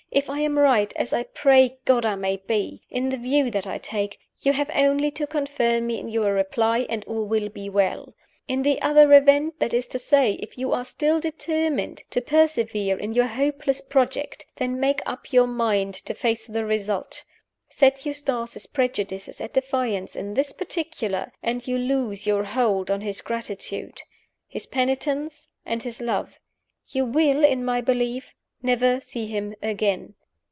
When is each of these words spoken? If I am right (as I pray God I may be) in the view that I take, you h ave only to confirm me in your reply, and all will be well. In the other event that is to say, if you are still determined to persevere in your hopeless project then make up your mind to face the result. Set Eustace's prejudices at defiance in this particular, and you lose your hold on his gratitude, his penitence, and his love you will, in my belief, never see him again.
If 0.13 0.29
I 0.29 0.41
am 0.41 0.59
right 0.59 0.91
(as 0.97 1.13
I 1.13 1.23
pray 1.23 1.77
God 1.85 2.05
I 2.05 2.15
may 2.15 2.35
be) 2.35 2.81
in 2.89 3.07
the 3.07 3.15
view 3.17 3.49
that 3.51 3.65
I 3.65 3.77
take, 3.77 4.19
you 4.41 4.51
h 4.51 4.59
ave 4.59 4.73
only 4.73 5.09
to 5.11 5.25
confirm 5.25 5.87
me 5.87 5.99
in 6.01 6.09
your 6.09 6.33
reply, 6.33 6.85
and 6.89 7.05
all 7.05 7.23
will 7.23 7.47
be 7.47 7.69
well. 7.69 8.13
In 8.45 8.61
the 8.63 8.81
other 8.81 9.13
event 9.13 9.59
that 9.59 9.73
is 9.73 9.87
to 9.87 9.97
say, 9.97 10.33
if 10.41 10.57
you 10.57 10.73
are 10.73 10.83
still 10.83 11.21
determined 11.21 12.03
to 12.09 12.19
persevere 12.19 12.99
in 12.99 13.13
your 13.13 13.27
hopeless 13.27 13.79
project 13.79 14.45
then 14.57 14.81
make 14.81 14.99
up 15.05 15.31
your 15.31 15.47
mind 15.47 15.93
to 15.93 16.13
face 16.13 16.45
the 16.45 16.65
result. 16.65 17.23
Set 17.69 18.05
Eustace's 18.05 18.67
prejudices 18.67 19.39
at 19.39 19.53
defiance 19.53 20.17
in 20.17 20.33
this 20.33 20.51
particular, 20.51 21.31
and 21.41 21.69
you 21.69 21.77
lose 21.77 22.27
your 22.27 22.43
hold 22.43 22.91
on 22.91 22.99
his 22.99 23.21
gratitude, 23.21 24.01
his 24.49 24.65
penitence, 24.65 25.47
and 25.65 25.83
his 25.83 26.01
love 26.01 26.37
you 26.87 27.05
will, 27.05 27.45
in 27.45 27.63
my 27.63 27.79
belief, 27.79 28.35
never 28.63 28.99
see 29.01 29.25
him 29.25 29.55
again. 29.63 30.13